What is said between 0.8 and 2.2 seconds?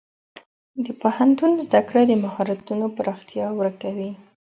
د پوهنتون زده کړه د